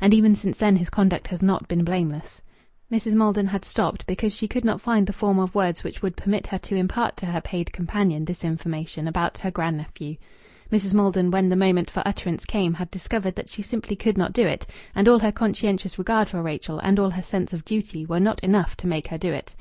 [0.00, 2.40] And even since then his conduct has not been blameless."
[2.88, 3.14] Mrs.
[3.14, 6.46] Maldon had stopped because she could not find the form of words which would permit
[6.46, 10.18] her to impart to her paid companion this information about her grand nephew.
[10.70, 10.94] Mrs.
[10.94, 14.46] Maldon, when the moment for utterance came, had discovered that she simply could not do
[14.46, 18.20] it, and all her conscientious regard for Rachel and all her sense of duty were
[18.20, 19.56] not enough to make her do it.